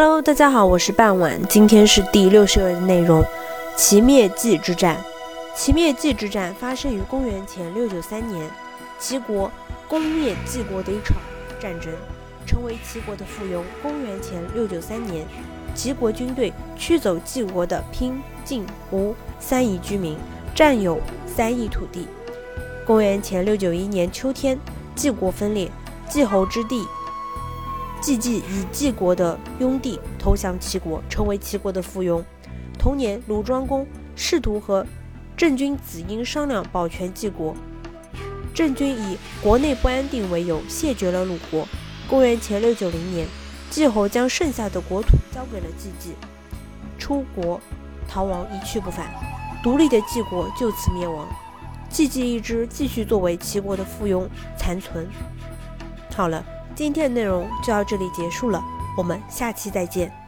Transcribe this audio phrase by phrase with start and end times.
[0.00, 3.24] Hello，大家好，我是半晚，今天是第六十二的内容。
[3.76, 4.96] 齐灭冀之战，
[5.56, 8.48] 齐灭冀之战发生于公元前六九三年，
[9.00, 9.50] 齐国
[9.88, 11.16] 攻灭冀国的一场
[11.58, 11.92] 战争，
[12.46, 13.60] 成为齐国的附庸。
[13.82, 15.26] 公元前六九三年，
[15.74, 20.16] 齐国军队驱走冀国的平、晋、吴三邑居民，
[20.54, 22.06] 占有三邑土地。
[22.86, 24.56] 公元前六九一年秋天，
[24.94, 25.68] 冀国分裂，
[26.08, 26.86] 冀侯之地。
[28.00, 32.22] 季季以季国的拥弟投降齐国，成为齐国的附庸。
[32.78, 34.86] 同年，鲁庄公试图和
[35.36, 37.54] 郑君子婴商量保全季国，
[38.54, 41.66] 郑君以国内不安定为由，谢绝了鲁国。
[42.08, 43.26] 公元前六九零年，
[43.68, 46.14] 季侯将剩下的国土交给了季季，
[46.98, 47.60] 出国
[48.08, 49.12] 逃亡，一去不返。
[49.62, 51.26] 独立的季国就此灭亡，
[51.90, 55.06] 季季一支继续作为齐国的附庸残存。
[56.14, 56.44] 好了。
[56.78, 58.62] 今天的内容就到这里结束了，
[58.96, 60.27] 我们下期再见。